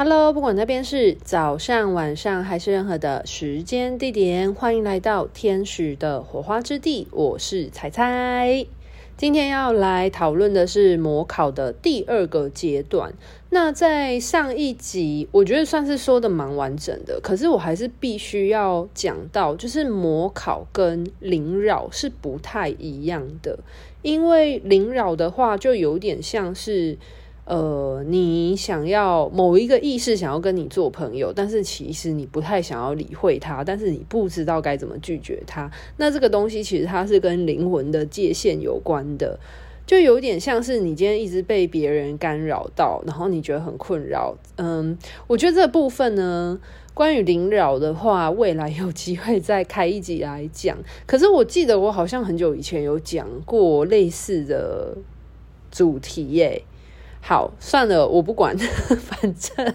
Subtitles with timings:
[0.00, 7.08] Hello，不管那边是早上、晚上还是任何的时间地点，欢迎来到天使的火花之地。
[7.10, 8.64] 我是彩彩，
[9.16, 13.12] 今天要来讨论的是模考的第二个阶段。
[13.50, 23.58] 那在上一集，我觉得算是说的蛮完整的，可是我还是必须要讲到，就是模考跟灵扰是不太一样的，
[24.02, 26.96] 因为灵扰的话就有点像是。
[27.48, 35.70] 呃，你想要某一个意识想要跟你做朋友，但是其实你不太想要理会他，但是你不知道该怎么拒绝他。
[35.96, 39.40] 那这个东西其实它是跟灵魂的界限有关的，
[39.86, 44.36] 就有点像是你今天一直被别人干扰到，然后你觉得很困扰。
[44.56, 46.60] 嗯，我觉得这部分呢，
[46.92, 50.76] 关于灵扰的话，未来有机会再开一集来讲。
[51.06, 54.98] 可是我记得我好像很久以前有讲过类似的
[55.70, 56.62] 主题耶。
[57.20, 59.74] 好，算了，我不管， 反正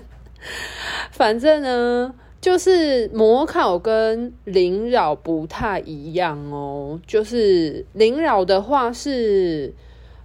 [1.11, 6.99] 反正呢，就是模考跟临扰不太一样哦。
[7.05, 9.73] 就是临扰的话是。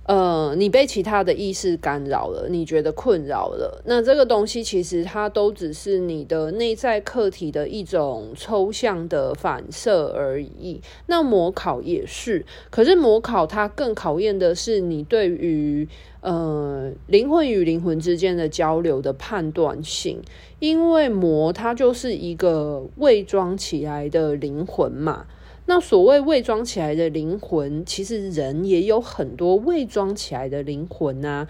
[0.09, 10.81] 呃，你被其他的意识干扰了，你觉得困扰了，那这个东西其实它都只是你的内在课题的一种抽象的反射而已。
[11.09, 15.87] 那模考也是，可是模考它更考验的是你对于
[16.23, 20.23] 呃灵魂与灵魂之间的交流的判断性，
[20.59, 25.27] 因为模它就是一个伪装起来的灵魂嘛。
[25.71, 31.49] 那所谓伪装起来的灵魂，其实人也有很多伪装起来的灵魂呐、啊。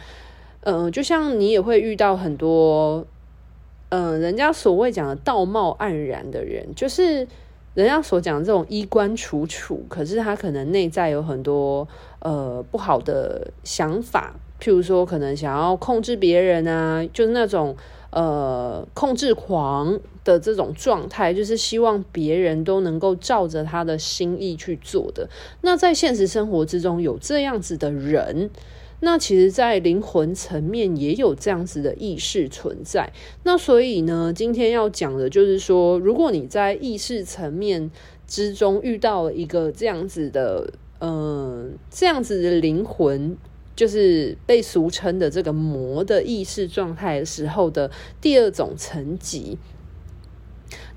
[0.63, 3.07] 嗯、就像你也会遇到很多，
[3.91, 7.29] 嗯、人家所谓讲的道貌岸然的人，就是
[7.75, 11.87] 人家所讲的这种衣冠楚楚，可是他可能内在有很多
[12.19, 17.77] 呃不好的想法，譬如说可能想要控制别人啊，就是那种。
[18.11, 20.01] 呃，控制狂
[20.33, 25.29] 的这种状态，就是希望别人都能够照着他的心意去做的。
[25.63, 28.51] 那在现实生活之中有这样子的人，
[29.01, 33.11] 那其实，在灵魂层面也有这样子的意识存在。
[33.45, 37.91] 那所以呢，今天要讲的就是说，如果你在意识层面
[38.27, 43.37] 之中遇到一个这样子的，嗯、这样子的灵魂。
[43.79, 47.89] 就是被俗称的这个魔的意识状态的时候的
[48.21, 49.57] 第二种层级。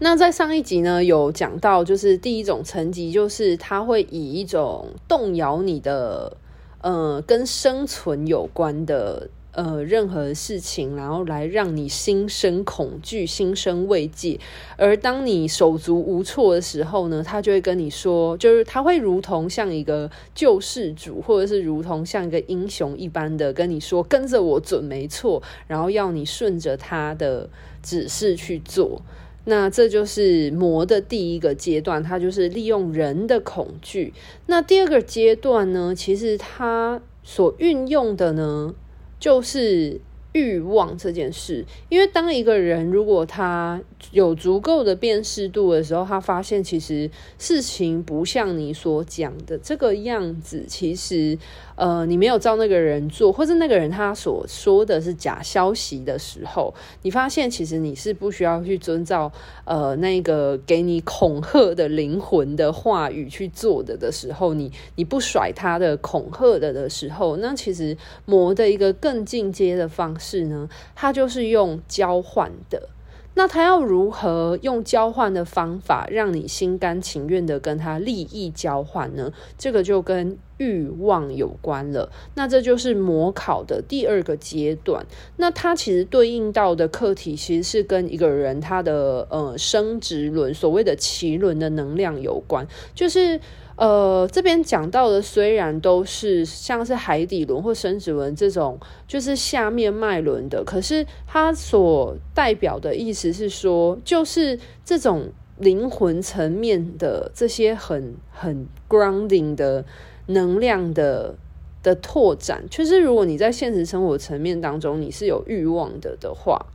[0.03, 6.35] 那在上一集呢，有讲到，就是第一种层级，就是它会以一种动摇你的，
[6.81, 9.29] 呃，跟生存有关的。
[9.53, 14.39] 呃，任何事情，然后来让你心生恐惧、心生慰藉。
[14.77, 27.49] 而当你手足无措的时候呢，他就会跟你说，就是他会如同像一个救世主，或者是如同像一个英雄一般的跟你说：“跟着我准没错。”然后要你顺着他的
[27.83, 29.01] 指示去做。
[29.45, 34.13] 那这就是魔的第一个阶段，它就是利用人的恐惧。
[34.45, 38.73] 那第二个阶段呢，其实它所运用的呢。
[39.19, 40.01] 就是
[40.33, 43.79] 欲望这件事，因为当一个人如果他
[44.11, 51.37] 有足够的辨识度的时候，他发现其实事情不像你所讲的这个样子，其实。
[51.81, 56.71] 呃，你没有照那个人做，或者那个人他所说的是假消息的时候，
[57.01, 59.31] 你发现其实你是不需要去遵照
[59.65, 72.89] 呃那个给你恐吓的灵魂的话语去做的的时候，你你不甩他的恐吓的的时候，那其实魔的一个更进阶的方式呢，它就是用交换的。
[73.33, 79.31] 那他要如何用交换的方法让你心甘情愿的跟他利益交换呢？
[79.57, 82.11] 这个就跟欲望有关了。
[82.35, 85.03] 那这就是模考的第二个阶段。
[85.37, 93.39] 那它其实对应到的课题其实是跟一个人他的呃生殖轮，所谓的奇轮的能量有关，就是。
[93.77, 109.83] 呃，这边讲到的虽然都是像是海底轮或生殖轮这种，就是下面脉轮的，可是它所代表的意思是说，就是这种灵魂层面的这些很很 grounding 的
[110.27, 111.35] 能量的
[111.83, 116.65] 的拓展，就是如果你在现实生活层面当中你是有欲望的的话，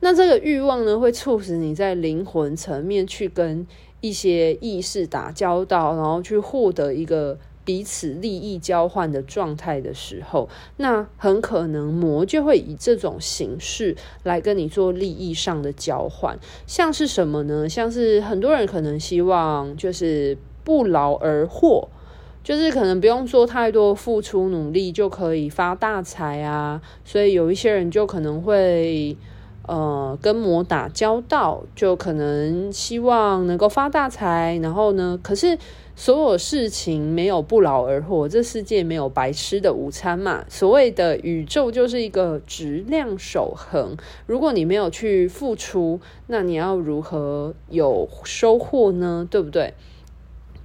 [0.00, 3.66] 那这个欲望呢，会促使你在灵魂层面去跟。
[4.04, 10.48] 一些意识打交道，然后去获得一个彼此利益交换的状态的时候，
[10.78, 16.36] 那很可能魔就会以这种形式来跟你做利益上的交换。
[16.66, 17.68] 像是什么呢？
[17.68, 21.88] 像是很多人可能希望就是不劳而获，
[22.42, 26.80] 就是可能不用做太多付出努力就可以发大财啊。
[27.04, 29.16] 所以有一些人就可能会。
[29.68, 34.58] 呃跟魔打交道，就可能希望能够发大财。
[34.60, 35.56] 然后呢，可是
[35.94, 40.44] 所有事情没有不劳而获，这世界没有白吃的午餐嘛。
[40.48, 43.96] 所谓的宇宙就是一个质量守恒，
[44.26, 49.24] 如果你没有去付出，那你要如何有收获呢？
[49.30, 49.74] 对不对？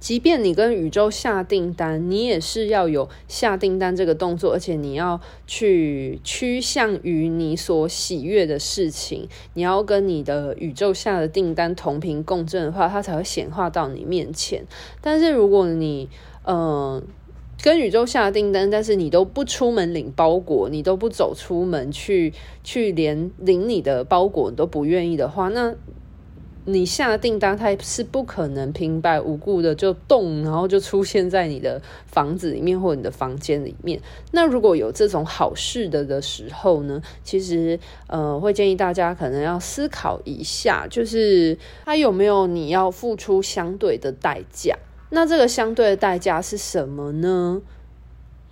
[0.00, 14.64] 即便你跟宇宙下订单，你也是要有下订单这个动作，而且你要去趋向于你所喜悦的事情，你要跟你的宇宙下的订单同频共振的话，它才会显化到你面前。
[15.00, 16.08] 但是如果你
[16.44, 17.02] 嗯、
[17.62, 25.74] 跟宇宙下订单，但是你都不出门领包裹，你都不走出门去去连领你的包裹你都不愿意的话，那。
[26.68, 33.98] 你下订单，它是不可能平白无故的就动，然后就出现在你的房子里面或你的房间里面。
[34.32, 41.56] 那如果有这种好事的的时候呢，其实呃会建议大家可能要思考一下，就是
[41.86, 44.76] 它有没有你要付出相对的代价？
[45.10, 47.62] 那这个相对的代价是什么呢？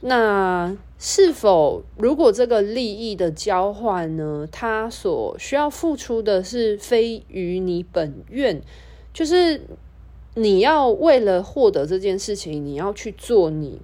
[0.00, 8.62] 那是否，如果这个利益的交换呢，他所需要付出的是非于你本愿，
[9.12, 9.60] 就是
[10.34, 13.82] 你要为了获得这件事情，你要去做你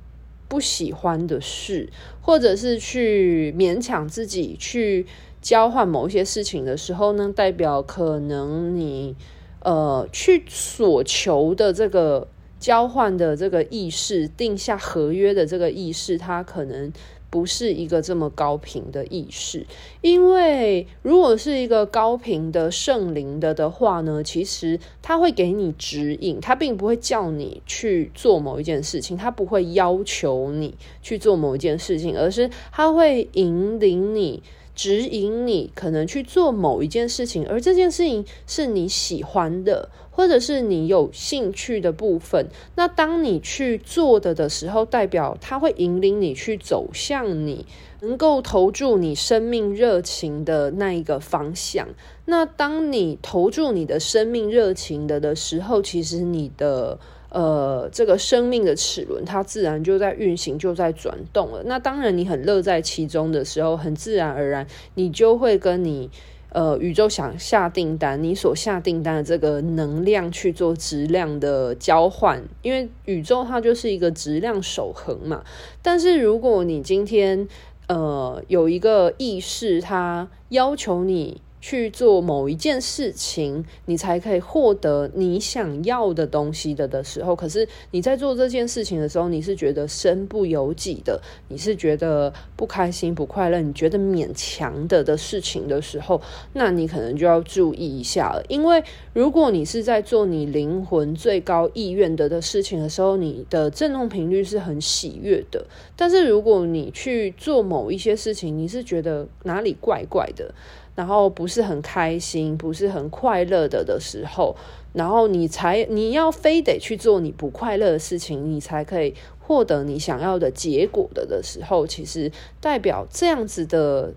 [0.49, 1.91] 不喜欢的事，
[2.23, 5.05] 或者是去勉强自己去
[5.43, 9.15] 交换某一些事情的时候呢，代表可能你
[9.61, 12.29] 呃去所求的这个。
[12.63, 16.93] 交换的这个意识，定下合约的这个意识，它可能
[17.29, 19.67] 不是一个这么高频的意识。
[20.01, 34.41] 因为如果是一个高频的圣灵的的话呢，其实它会给你指引，它并不会叫你去做某一件事情，它不会要求你去做某一件事情，而是它会引领你。
[34.83, 42.49] 指引你可能去做某一件事情，而这件事情是你喜欢的，或者是你有兴趣的部分。
[42.75, 47.65] 那当你去做的的时候，代表它会引领你去走向你
[48.01, 51.87] 能够投注你生命热情的那一个方向。
[52.25, 56.99] 那当你投注你的生命热情的的时候，其实你的。
[57.35, 61.63] 呃，这个生命的齿轮，它自然就在运行，就在转动了。
[61.65, 66.11] 那当然，你很乐在其中的时候，很自然而然，你就会跟你
[66.51, 75.43] 呃宇宙想下订单，你所下订单的这个能量去做质量的交换，因为宇宙它就是一个质量守恒嘛。
[75.81, 77.49] 但是如果你今天
[77.87, 81.41] 呃有一个意识，它要求你。
[81.63, 96.21] 去做某一件事情，你才可以获得你想要的东西的的时候，可是你在做这件事情的时候，你是觉得身不由己的，你是觉得不开心、不快乐，你觉得勉强的的事情的时候，
[96.55, 98.43] 那你可能就要注意一下了。
[98.49, 98.83] 因为
[99.13, 105.65] 如果你是在做你灵魂最高意愿的的事情的时候，你的振动频率是很喜悦的。
[105.95, 110.53] 但是如果你去做某一些事情，你是觉得哪里怪怪的。
[110.95, 114.55] 然后不是很开心，不是很快乐的的时候，
[114.93, 122.31] 然后你才你要非得去做你不快乐的事情，你才可以获得你想要的结果的的时候，其实
[122.61, 124.13] 代表这样子的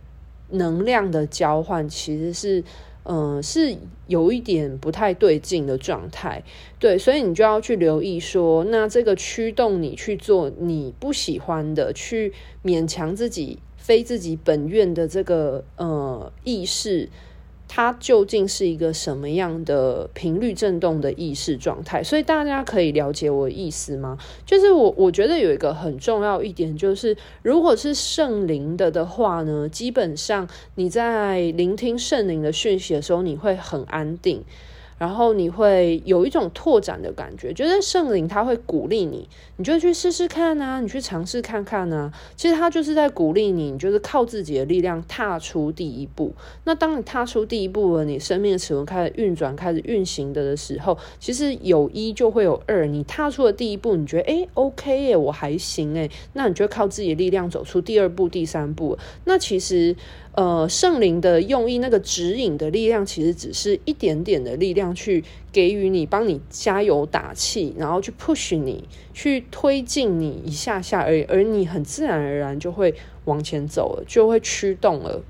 [0.49, 2.63] 能量的交换，其实是
[3.07, 3.77] 嗯、是
[4.07, 6.43] 有一点不太对劲的状态。
[6.79, 13.59] 对，所以你就要去留意说，那这个驱动你去做你不喜欢的，去勉强自己。
[13.85, 17.07] 非自己本愿的这个呃意识，
[17.67, 22.03] 它究竟是一个什么样的频率振动的意识状态？
[22.03, 24.17] 所以大家可以了解我意思吗？
[24.43, 34.43] 就是我我觉得有一个很重要一点，就是如果是圣灵的的话呢，基本上你在聆听圣灵的讯息的时候，你会很安定。
[34.97, 42.11] 然后你会有一种拓展的感觉，觉得圣灵他会鼓励你，你就去试试看啊，你去尝试看看啊。
[42.35, 46.33] 其实他就是在鼓励你，你就是靠自己的力量踏出第一步。
[46.63, 52.85] 那当你踏出第一步了，你生命的齿轮开始运转、开始运行的的时候，其实有一就会有二。
[52.85, 58.97] 你踏出了第一步，你觉得诶 OK 耶，我还行诶，那你就靠自己的力量走出第二步、第三步。
[59.25, 59.95] 那其实。
[60.35, 65.23] 呃，圣灵的用意，那个指引的力量，其实只是一点点的力量，去
[65.53, 75.23] 给予你，帮你加油打气，然后去 push 你，去推进你一下下而已，而你很自然而然就会往前走了，就会驱动了。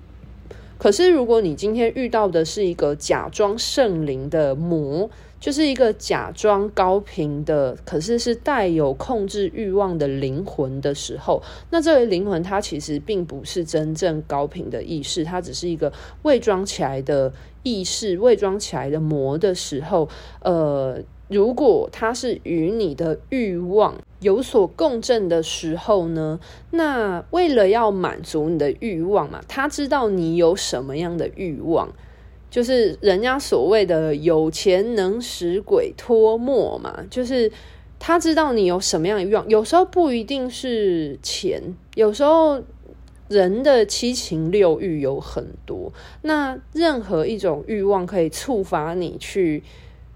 [0.79, 5.09] 可是，如果你今天遇到的是一个假装圣灵的魔，
[5.45, 20.09] 就是一个假装高频的，可是是带有控制欲望的灵魂的时候，那这位灵魂它其实并不是真正高频的意识，它只是一个伪装起来的意识，伪装起来的魔的时候，
[20.41, 20.99] 呃。
[21.27, 31.91] 如果它是与你的欲望有所共振的时候呢，那为了要满足你的欲望嘛，他知道你有什么样的欲望，
[32.55, 37.51] 就是人家所谓的有钱能使鬼推磨嘛，就是
[37.99, 39.45] 他知道你有什么样的欲望。
[39.49, 41.61] 有时候不一定是钱，
[41.95, 42.63] 有时候
[43.27, 49.61] 人的七情六欲有很多，那任何一种欲望可以触发你去。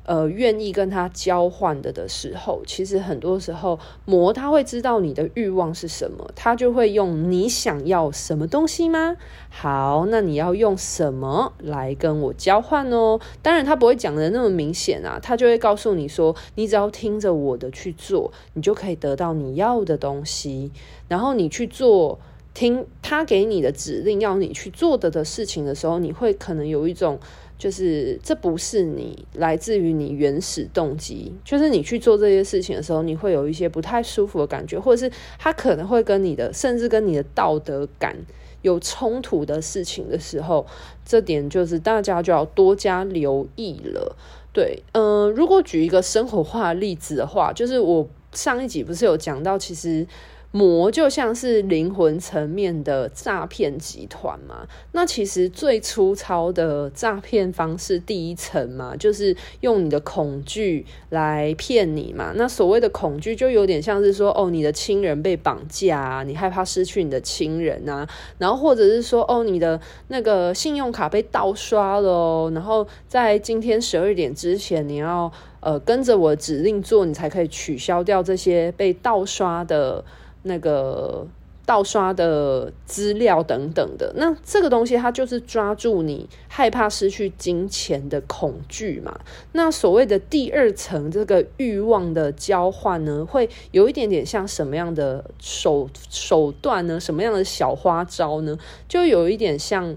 [0.10, 9.18] 呃，愿意跟他交换的的时候，其实很多时候魔他会知道你的欲望是什么，他就会用你想要什么东西吗？
[9.52, 13.20] 好，那你要用什么来跟我交换哦？
[13.44, 20.72] 当然，他不会讲的那么明显啊，他就会告诉你说，你只要听着我的去做，你就可以得到你要的东西。
[21.08, 22.18] 然后你去做，
[22.56, 27.20] 听他给你的指令，要你去做的的事情的时候，你会可能有一种。
[27.60, 38.16] 就是这不是你来自于你原始动机，就是你去做这些事情的时候，你会有一些不太舒服的感觉，或者是他可能会跟你的，甚至跟你的道德感
[38.62, 40.66] 有冲突的事情的时候，
[41.06, 44.16] 这点就是大家就要多加留意了。
[44.54, 50.08] 对，嗯、如果举一个生活化的例子的话，就是我上一集不是有讲到，其实。
[50.52, 62.34] 魔就像是灵魂层面的诈骗集团嘛，那其实最粗糙的诈骗方式，第一层嘛，就是用你的恐惧来骗你嘛。
[62.36, 80.04] 那所谓的恐惧，就有点像是说，哦，你的亲人被绑架啊，你害怕失去你的亲人啊，然后或者是说，哦，你的那个信用卡被盗刷了哦，然后在今天十二点之前，你要呃跟着我指令做，你才可以取消掉这些被盗刷的。
[80.44, 81.28] 那个
[81.66, 89.20] 盗刷的资料等等的，那这个东西它就是抓住你害怕失去金钱的恐惧嘛。
[89.52, 97.00] 那所谓的第二层这个欲望的交换呢，会有一点点像什么样的手手段呢？
[97.00, 98.58] 什么样的小花招呢？
[98.88, 99.96] 就有一点像，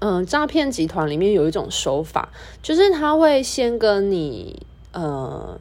[0.00, 2.28] 嗯、诈骗集团里面有一种手法，
[2.60, 5.58] 就是他会先跟你，呃。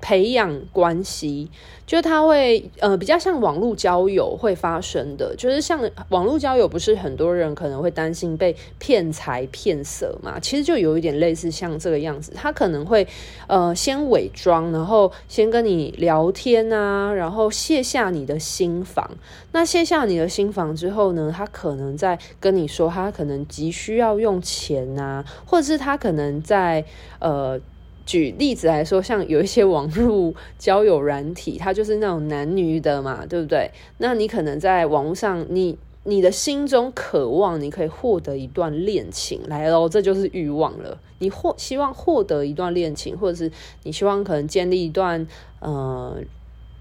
[0.00, 1.50] 培养关系，
[1.86, 10.38] 就他会呃比较像网络交友会发生的，就是像网络交友，不是很多人可能会担心被骗财骗色嘛？
[10.38, 13.06] 其实就有一点类似像这个样子，他可能会
[13.48, 19.10] 呃先伪装，然后先跟你聊天啊，然后卸下你的心防。
[19.52, 26.84] 那卸下你的心防之后呢，他可能在跟你说，他可能急需要用钱啊，或者是他可能在
[27.18, 27.60] 呃。
[28.08, 33.70] 举例子来说，像有一些网络交友软体，它就是那种男女的嘛，对不对？
[33.98, 40.98] 那你可能在网络上，你你的心中渴望，你可以获得一段恋情来喽，这就是欲望了。
[41.18, 45.26] 你获希望获得一段恋情，或者是你希望可能建立一段
[45.60, 46.16] 呃。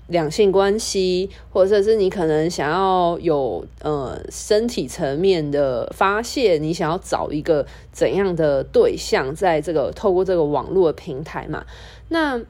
[0.07, 11.65] 两性关系，或者是你可能想要有呃身体层面的发泄，你想要找一个怎样的对象，在这个透过这个网络的平台嘛？
[12.09, 12.41] 那。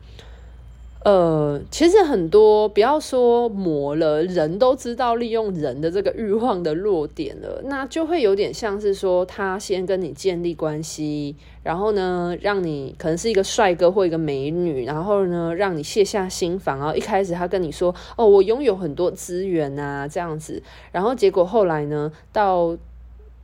[1.08, 11.34] 呃，其实很多不要说魔了，人都知道利用人的这个欲望的弱点了，那就会有点像是说，他先跟你建立关系，
[11.64, 20.62] 然后呢，让你可能是一个帅哥或一个美女，然后呢，让你卸下心防，然后一开始他跟你说，哦，我拥有很多资源啊，这样子，
[20.92, 22.78] 然后结果后来呢，到。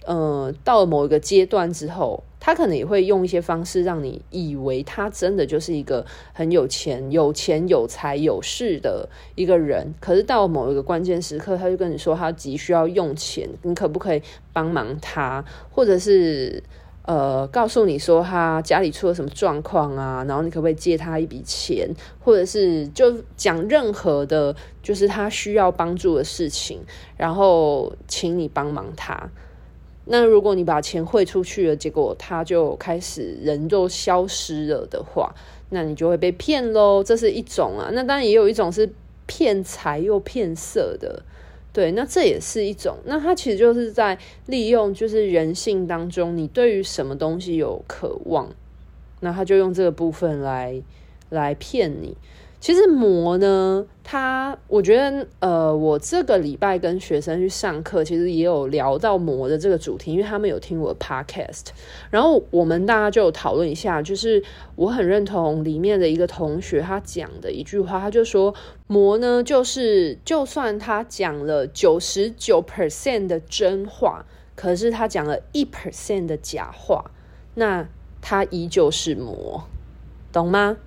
[0.06, 9.94] 呃，到了某一个阶段之后，他可能也会用一些方式让你以为他真的就是一个很有钱、有钱有财有势的一个人。
[10.00, 15.44] 可是到了某一个关键时刻，他就跟你说他急需要用钱，你可不可以帮忙他？
[15.72, 16.62] 或者是
[17.06, 21.90] 呃，告诉你说他家里出了什么状况啊，然后你可不可以借他一笔钱？
[22.20, 26.80] 或者是就讲任何的，就是他需要帮助的事情，
[27.18, 29.30] 然后请你帮忙他。
[30.06, 35.34] 那如果你把钱汇出去了，结果他就开始人就消失了的话，
[35.70, 37.04] 那你就会被骗喽。
[37.04, 38.90] 这是一种啊，那当然也有一种是
[39.26, 41.24] 骗财又骗色的，
[41.72, 42.98] 对，那这也是一种。
[43.06, 44.18] 那他其实就是在
[44.48, 48.50] 利用就是人性当中，你对于什么东西有渴望，
[49.22, 50.82] 那他就用这个部分来
[51.30, 52.18] 来骗你。
[52.64, 61.66] 其实魔呢，它我觉得，呃，我这个礼拜跟学生去上课，其实也有聊到魔的这个主题，因为他们有听我的 podcast，
[62.10, 64.42] 然后我们大家就有讨论一下，就是
[64.78, 68.56] 我很认同里面的一个同学他讲的一句话，他就说
[68.88, 77.12] 魔呢，就是就算他讲了九十九 percent 的真话，可是他讲了一 percent 的假话，
[77.56, 77.86] 那
[78.22, 79.66] 他依旧是魔，
[80.32, 80.78] 懂吗？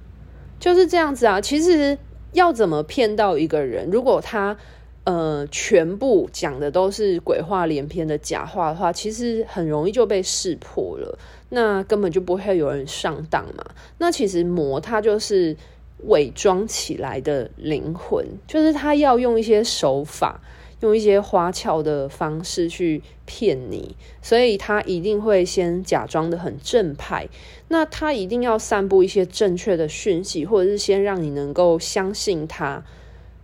[0.59, 1.97] 就是这样子啊，其实
[2.33, 3.89] 要怎么骗到一个人？
[3.91, 4.57] 如果他
[5.05, 11.19] 呃全部讲的都是鬼话连篇的假话的话，其实很容易就被识破了，
[11.51, 13.65] 那根本就不会有人上当嘛。
[13.99, 15.57] 那其实魔他就是
[16.05, 20.41] 伪装起来的灵魂，就是他要用一些手法。
[20.87, 27.29] 用一些花俏的方式去骗你，所以他一定会先假装的很正派。
[27.69, 32.85] 那他一定要散布一些正确的讯息，或者是先让你能够相信他、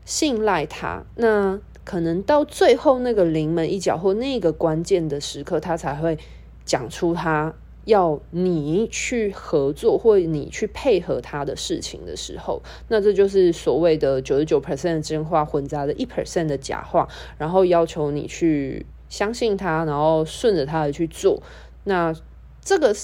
[0.05, 1.05] 信赖他。
[1.17, 6.17] 那可能到最后那个临门一脚或那个关键的时刻，他才会
[6.65, 7.55] 讲出他。
[7.85, 17.09] 要你去合作，或你去配合他的事情的时候，那这就是所谓的九十九 percent 的真话混杂的一 percent 的假话，
[17.39, 21.43] 然后要求你去相信他，然后顺着他的去做。
[21.85, 22.15] 那
[22.61, 22.95] 这个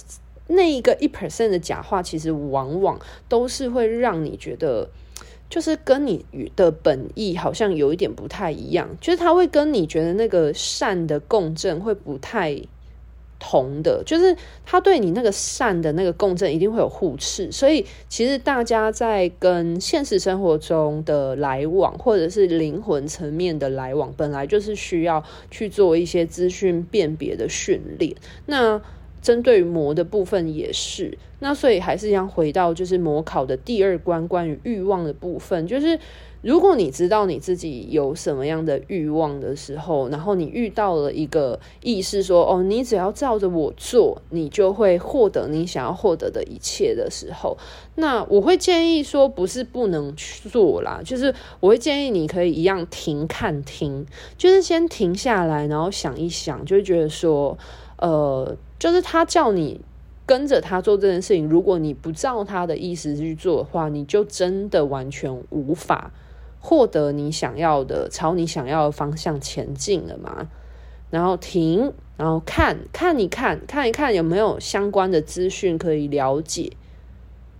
[0.46, 4.88] 那一个一 percent 的假话，其实往往都是会让你觉得，
[5.50, 12.62] 就是跟你的本意好像有一点不太一样，就是他会跟你觉得那个善的共振会不太。
[13.38, 28.14] 同的，就是他对你那个善的那个共振一定会有互斥，所以其实大家在跟现实生活中的来往，或者是灵魂层面的来往，本来就是需要去做一些资讯辨别的训练。
[28.46, 28.80] 那
[29.22, 35.98] 针对于魔的部分也是，那所以还是要回到就是魔考的第二关，关于欲望的部分，就是。
[36.40, 47.58] 如果你知道你自己有什么样的欲望的时候，然后你遇到了一个意识说：“哦，你只要照着我做，你就会获得你想要获得的一切的时候，
[47.96, 57.58] 那我会建议说，不是不能去做啦，就是我会建议你可以一样停看听，就是先停下来，然后想一想，就会觉得说，
[57.96, 59.80] 呃，就是他叫你
[60.24, 66.12] 跟着他做这件事情，如果你不照他的意思去做的话，你就真的完全无法。
[66.60, 70.48] 获得你想要的，朝你想要的方向前进了吗？
[71.10, 76.72] 然后停，然后看看一看，看一看有没有相关的资讯可以了解，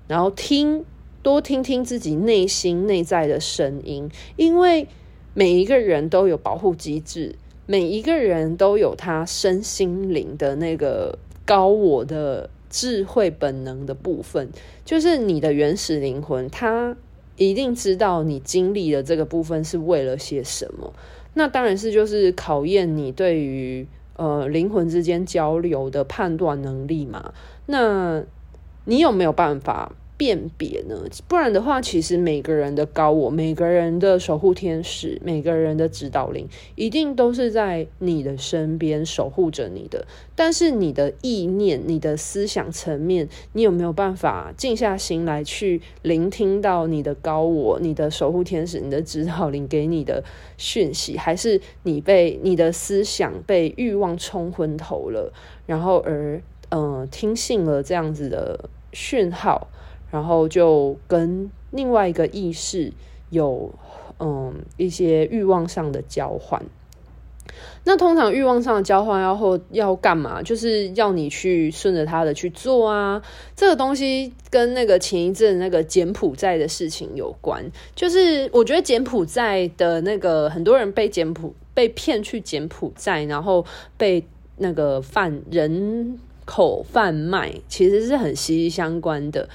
[0.07, 0.85] 然后听，
[1.23, 4.87] 多听听自己内心内在的声音，因为
[5.33, 14.51] 每一个人都有保护机制，每一个人都有他身心灵的那个高我的智慧本能的部分，
[14.85, 16.97] 就是你的原始灵魂，它。
[17.39, 20.93] 一定知道你经历的这个部分是为了些什么，
[21.35, 27.33] 那当然是就是考验你对于呃灵魂之间交流的判断能力嘛。
[27.67, 28.23] 那
[28.85, 30.97] 你有没有办法辨别呢？
[31.29, 40.05] 不然的话，其实每个人的高我、每个人的守护天使、每个人的指导灵，一定都是在你的身边守护着你的。
[40.35, 50.25] 但是你的意念、你的思想层面，你有没有办法静下心来去聆听到你的高我、你的守护天使、你的指导灵给你的
[50.57, 51.17] 讯息？
[51.17, 55.33] 还是你被你的思想被欲望冲昏头了，
[55.65, 59.69] 然后而嗯、呃、听信了这样子的讯号？
[60.11, 62.93] 然后就跟另外一个意识
[63.31, 63.73] 有
[64.19, 66.63] 嗯一些欲望上的交换。
[67.85, 70.43] 那通常欲望上的交换要后要干嘛？
[70.43, 73.23] 就是要你去顺着他的去做啊。
[73.57, 77.65] 这个东西跟那个前一阵那个柬埔寨的事情有关。
[77.95, 83.65] 就是我觉得柬埔寨的那个很多人被柬埔被骗去柬埔寨，然后
[83.97, 84.23] 被
[84.59, 89.49] 那个贩人口贩卖，其实是很息息相关的。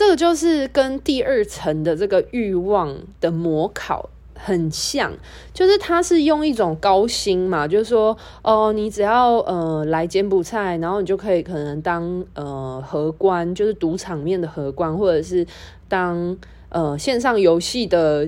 [0.00, 5.12] 这个就是跟第二层的这个欲望的模考很像，
[5.52, 15.46] 就是他是用一种高薪嘛，就是说，哦，你只要呃来柬埔寨，然后你就可以可能当呃荷官，就是赌场面的荷官，或者是
[15.86, 16.34] 当
[16.70, 18.26] 呃线上游戏的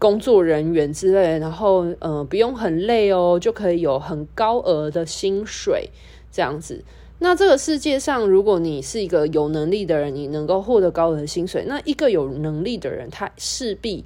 [0.00, 5.88] 工作人员之类，然后呃不用很累哦，就可以有很高额的薪水
[6.32, 6.82] 这样子。
[7.18, 14.04] 那这个世界上，如果你是一个有能力的人，你能够获得高额薪水，那一个有能力的人，他势必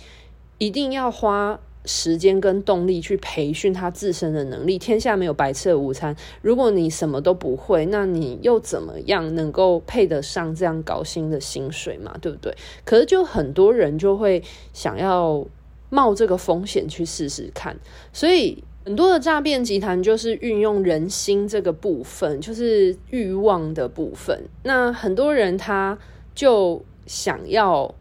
[0.58, 4.78] 一定要花时间跟动力去培训他自身的能力。
[4.78, 12.16] 天下没有白吃的午餐，如果你什么都不会，那你又怎么样能够配得上这样高薪的薪水嘛？
[12.20, 12.54] 对不对？
[12.84, 14.42] 可是就很多人就会
[14.72, 15.44] 想要
[15.88, 17.76] 冒这个风险去试试看，
[18.12, 24.48] 所以很多的诈骗集团就是运用人心这个部分，就是欲望的部分。
[24.64, 25.96] 那很多人他
[26.34, 27.94] 就想要。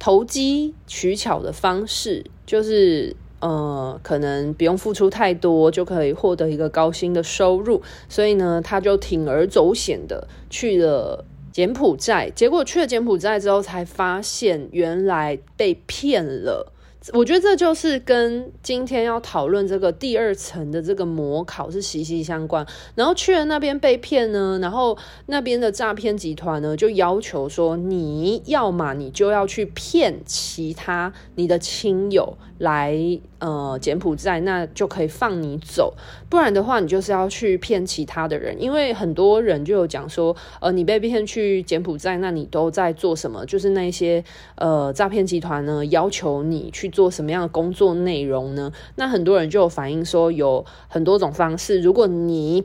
[0.00, 12.28] 投机取巧的方式，就是呃，可能不用付出太多就可以获得一个高薪的收入，所以呢，他就铤而走险的去了柬埔寨。
[12.34, 16.71] 结果去了柬埔寨之后，才发现原来被骗了。
[17.12, 22.66] 我觉得这就是跟今天要讨论这个第二层的这个模考是息息相关。
[22.94, 32.96] 然后去了那边被骗呢，然后那边的诈骗集团呢就要求说，你要嘛你就要去骗其他你的亲友来
[33.42, 35.92] 呃柬埔寨，那就可以放你走。
[36.30, 43.44] 不然的话，你就是要去骗其他的人，因为很多人就有讲说，呃，你被骗去柬埔寨，那你都在做什么？
[43.44, 44.22] 就是那些
[44.54, 46.92] 呃诈骗集团呢要求你去。
[46.92, 48.70] 做什么样的工作内容呢？
[48.96, 51.80] 那很多人就有反映说，有很多种方式。
[51.80, 52.64] 如果你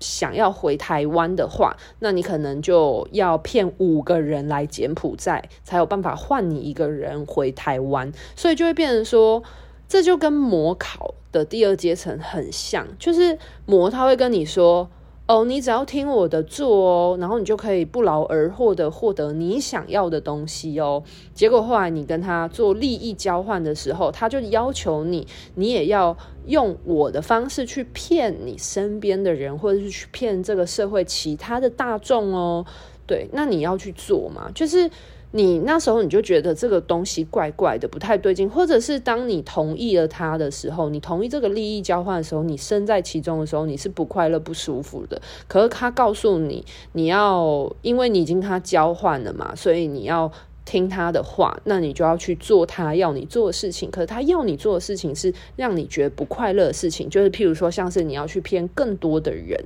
[0.00, 8.10] 想要回台湾的话，那你可能就要骗五个人来柬埔寨，才有办法换你一个人回台湾。
[8.34, 9.42] 所以就会变成说，
[9.88, 14.88] 这就跟模考的第二阶层很像，就是模他会跟你说。
[15.28, 21.02] 哦，你只要听我的做哦，然后你就可以不劳而获的获得你想要的东西哦。
[21.34, 32.64] 结果后来你跟他做利益交换的时候，他就要求你，你也要用我的方式去骗你身边的人，或者是去骗这个社会其他的大众哦。
[33.04, 34.88] 对，那你要去做嘛，就是。
[35.36, 45.20] 你那时候你就觉得这个东西怪怪的，不太对劲，或者是当你同意了他的时候，你同意这个利益交换的时候，你身在其中的时候，你是不快乐、不舒服的。
[45.46, 50.32] 可是他告诉你，你要因为你已经跟他交换了嘛，所以你要
[50.64, 53.90] 听他的话，那你就要去做他要你做的事情。
[53.90, 59.60] 可是他要你做的事情是让你觉得不快乐的事情，就是譬如说，像是你要去骗更多的人，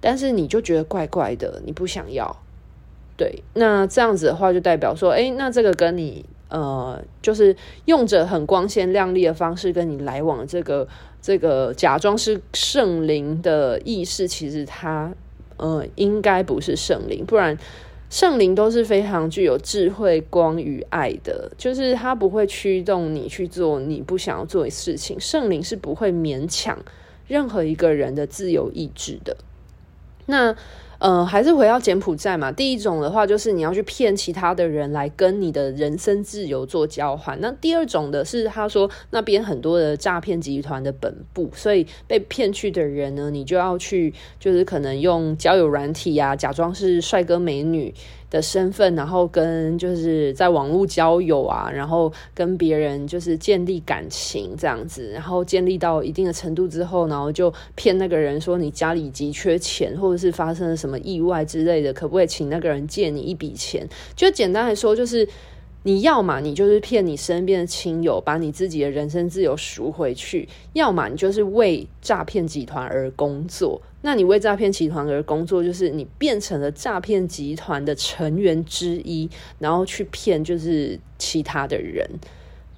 [0.00, 2.42] 但是你就觉得怪怪的，你不想要。
[3.20, 7.54] 对，那这样子的话，就代表说，诶，那这个跟你呃，就是
[7.84, 10.88] 用着很光鲜亮丽的方式跟你来往这个
[11.20, 15.12] 这个假装是圣灵的意识，其实它
[15.58, 17.54] 呃应该不是圣灵，不然
[18.08, 26.78] 圣灵都是非常具有智慧、光与爱的，就是它不会驱动你去做你不想要做的事情，圣灵是不会勉强
[27.28, 29.36] 任何一个人的自由意志的。
[30.24, 30.56] 那。
[31.00, 32.52] 呃，还是回到柬埔寨嘛。
[32.52, 37.40] 第一种的话，就是你要去骗其他的人来跟你的人身自由做交换。
[37.40, 47.94] 那第二种的是，他说那边很多的诈骗集团的本部，所以被骗去的人呢，你就要去，就是可能用交友软体啊，假装是帅哥美女
[48.30, 63.86] 的身份，然后跟就是在网络交友啊，然后跟别人就是建立感情这样子，然后建立到一定的程度之后，然后就骗那个人说你家里急缺钱，或者是发生了什么意外之类的，可不可以请那个人借你一笔钱？
[64.14, 65.28] 就简单来说，就是。
[65.82, 73.80] 你要嘛，你就是骗你身边的亲友，把你自己的人身自由赎回去；要么你就是为诈骗集团而工作。
[74.02, 82.08] 那你为诈骗集团而工作，就是你变成了诈骗集团的成员之一，然后去骗就是其他的人。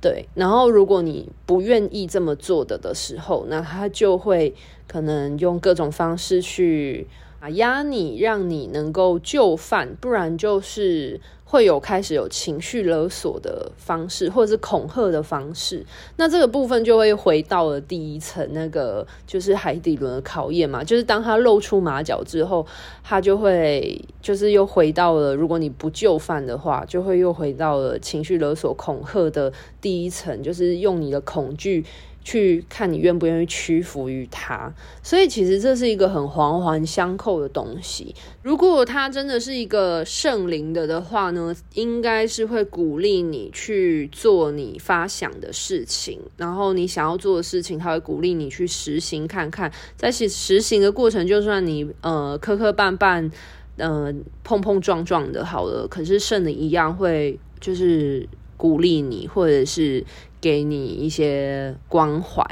[0.00, 4.52] 对，然后如果你不愿意这么做的的时候，那他就会
[4.88, 7.06] 可能用各种方式去
[7.42, 11.20] 打压你，让你能够就范，不然就是。
[11.44, 15.84] 会有开始有情绪勒索的方式，或者是恐吓的方式。
[16.16, 20.82] 那这个部分就会回到了第一层，那个就是海底轮的考验嘛。
[20.82, 22.66] 就是当他露出马脚之后，
[23.04, 31.84] 他就会就是又回到了，如果你不就范的话，就会又回到了情绪勒索、恐吓的第一层，就是用你的恐惧。
[32.24, 38.14] 去看你愿不愿意屈服于他，所以其实这是一个很环环相扣的东西。
[38.42, 49.72] 如果他真的是一个圣灵的的话呢，应该是会鼓励你去做你发想的事情，然后你想要做的事情，他会鼓励你去实行看看。
[49.96, 53.30] 在实实行的过程，就算你呃磕磕绊绊，
[53.76, 60.04] 呃碰碰撞撞的，好了，可是圣灵一样会就是鼓励你，或者是。
[60.42, 62.44] 给你一些关怀，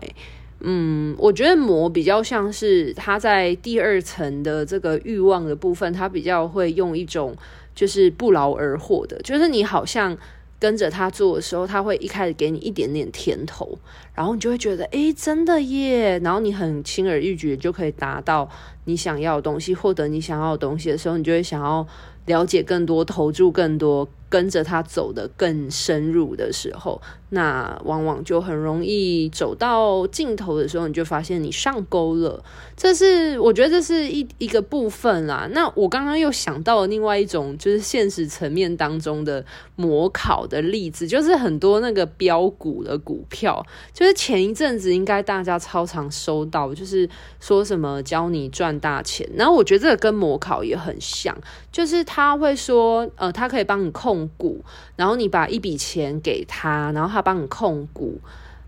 [0.60, 7.36] 嗯，我觉得魔比较像是他在第二层的这个欲望的部分，他比较会用一种
[7.74, 10.16] 就是不劳而获的，就是你好像
[10.60, 13.76] 跟着他做的时候，他会一开始给你一点点甜头，
[14.14, 16.20] 然后你就会觉得，诶，真的耶！
[16.20, 18.48] 然后你很轻而易举就可以达到
[18.84, 21.84] 你想要的东西，获得你想要的东西的时候，你就会想要
[22.26, 24.08] 了解更多，投注更多。
[24.30, 32.42] 跟着他走得更深入的时候，那往往就很容易走到尽头的时候，你就发现你上钩了。
[32.76, 35.48] 这是我觉得这是一一个部分啦。
[35.52, 47.08] 那我刚刚又想到了另外一种，就是现实层面当中的模考的例子，就是很多那个标股的股票，就是前一阵子应该大家超常收到，就是
[47.40, 49.28] 说什么教你赚大钱。
[49.34, 51.36] 然后我觉得这个跟模考也很像，
[51.72, 54.19] 就是他会说，呃，他可以帮你控。
[54.36, 54.64] 股，
[54.96, 58.20] 然后你把一笔钱给他，然后他帮你控股，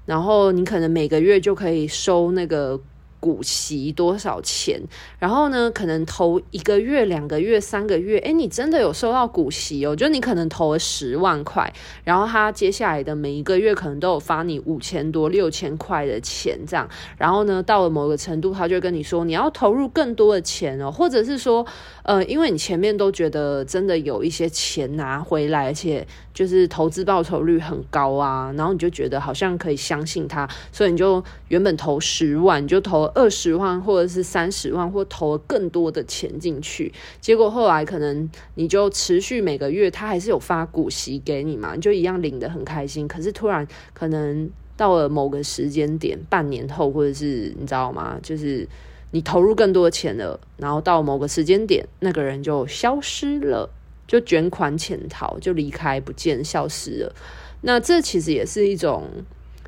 [0.06, 2.80] 然后你可能每个月就可以收那个。
[3.22, 4.82] 股息多少钱？
[5.20, 9.94] 然后呢，可能投一个月、两个月、三个月，诶，你真的有收到股息哦？
[9.94, 16.88] 就你可能投了十万块，然后他接下来的每一个月可能都有发你五千多、六千块的钱，这样。
[17.16, 21.64] 然后呢，到了某个程度，他就跟你说你要投入更多的钱哦，或者是说，
[22.02, 26.04] 呃，因为你前面都觉得真的有一些钱拿回来，而且
[26.34, 33.11] 就是投资报酬率很高啊，然后你就觉得好像可以相信他，所以你就原本投十万，你就投。
[33.14, 43.06] 二十万或者是三十万，或投了更多的钱进去，结果后来可能你就持续每个月，他还是有发股息给你嘛，你就一样领得很开心。
[43.06, 48.18] 可是突然可能到了某个时间点，半年后或者是你知道吗？
[48.22, 48.66] 就是
[49.10, 53.68] 你投入更多钱了，然后到某个时间点，那个人就消失了，
[54.06, 57.14] 就卷款潜逃，就离开不见，消失了。
[57.62, 59.04] 那这其实也是一种，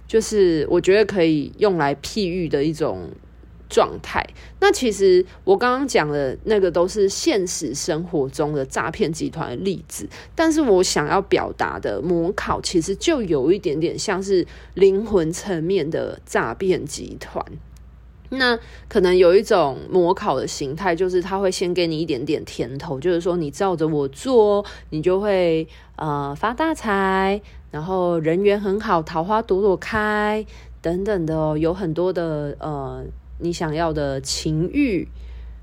[0.09, 3.11] 就是我觉得可以用来譬喻的一种。
[3.75, 4.25] 状态。
[4.61, 17.45] 那其实我刚刚讲的那个都是现实生活中的诈骗集团的例子，但是我想要表达的模考，其实就有一点点像是灵魂层面的诈骗集团。
[18.31, 18.57] 那
[18.89, 27.41] 可能有一种模考的形态，就是他会先给你一点点甜头，就是说你照着我做，你就会呃发大财，
[27.73, 30.47] 然后人缘很好，桃花朵朵开
[30.81, 33.05] 等等的哦，有很多的呃。
[33.45, 35.07] 你想要的情欲，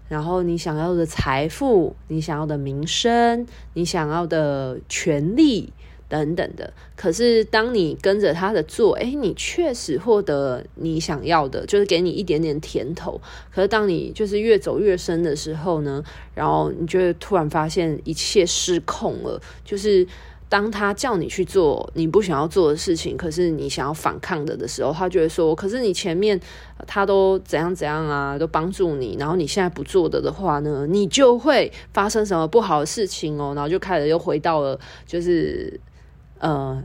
[0.08, 5.74] 然后你想要的财富，你想要的名声，你想要的权利
[6.08, 6.72] 等等的。
[6.96, 13.20] 可是当你跟着他的做，诶，你确实获得你想要的，就是给你一点点甜头。
[13.52, 16.04] 可是当你就是越走越深的时候呢，
[16.36, 20.08] 然后你就突然发现一切失控了，就是。
[20.52, 26.38] 当他叫你去做你不想要做的事情，可是你想要反抗的的时候，他就会说：“可是你前面
[26.86, 35.80] 他都怎样怎样啊，都帮助你，然后你现在不做的的话呢，你就会发生什么不好的事情哦。”然后就开始又回到了就是
[36.40, 36.84] 呃。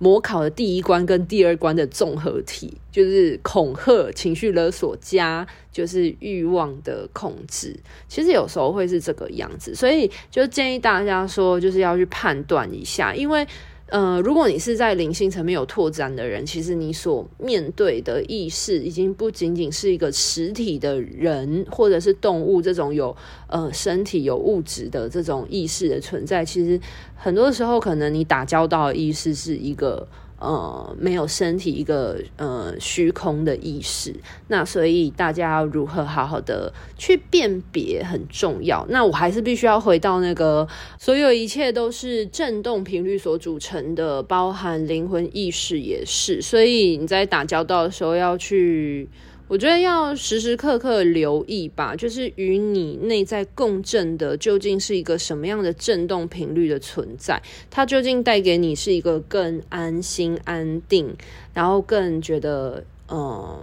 [0.00, 7.78] 模考的第一关跟第二关的综合体，就是恐吓、情绪勒索加就是欲望的控制。
[8.08, 13.46] 其实有时候会是这个样子，所以就建议大家说，就是要去判断一下，因为。
[13.90, 23.14] 呃，如果你是在灵性层面有拓展的人，其实你所面对的意识已经不仅仅是一个实体的人或者是动物这种有
[23.48, 26.80] 呃身体有物质的这种意识的存在，其实
[27.16, 30.06] 很多时候可能你打交道的意识是一个。
[30.40, 34.14] 呃，没有身体一个呃虚空的意识，
[34.48, 38.84] 那所以大家要如何好好的去辨别很重要。
[38.88, 40.66] 那我还是必须要回到那个，
[40.98, 46.40] 所有一切都是振动频率所组成的，包含灵魂意识也是。
[46.40, 49.08] 所以你在打交道的时候要去。
[49.50, 61.16] 我觉得要时时刻刻留意吧，就是与你内在共振的究竟是一个什么样的振动频率的存在，它究竟带给你是一个更安心安定，
[61.52, 63.58] 然后更觉得呃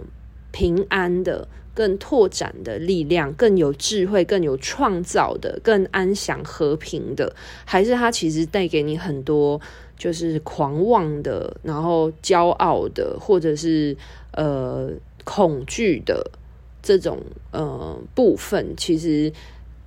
[0.52, 9.58] 平安的、更拓展的力量、更有智慧、更有创造的、更安详和平的，还是它其实带给你很多
[9.96, 13.96] 就是狂妄的，然后骄傲的，或者是
[14.32, 14.90] 呃。
[15.28, 16.30] 恐惧的
[16.82, 19.30] 这种呃部分，其实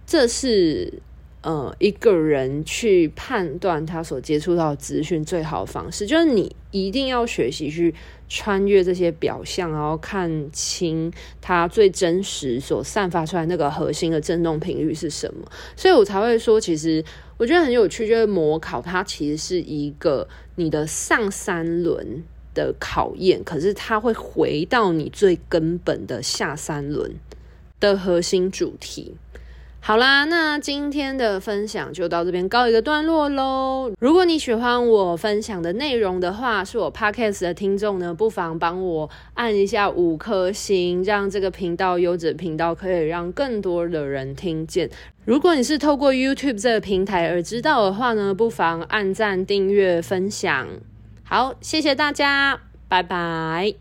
[0.05, 0.93] 这是
[1.41, 7.91] 呃一个人去判断他所接触到资讯最好的方式，就是你一定要学习去
[8.29, 15.51] 穿越这些表象，然后看清他最真实所散发出来那个核心的振动频率是什么。
[15.75, 17.03] 所以我才会说，其实
[17.37, 20.27] 我觉得很有趣，就是模考它其实是一个
[20.57, 22.23] 你的上三轮
[22.53, 27.13] 的考验，可是它会回到你最根本的下三轮
[27.79, 29.15] 的核心主题。
[29.83, 33.91] 好啦，那今天的分享就到这边告一个段落喽。
[33.99, 44.87] 如果你喜欢我分享的内容的话，是我 Podcast 的听众呢，不妨帮我按一下五颗星，让这个频道优质频道可以让更多的人听见。
[45.25, 50.67] 如果你是透过 YouTube 这个平台而知道的话呢，不妨按赞、订阅、分享。
[51.31, 53.80] 好，谢谢大家，拜拜。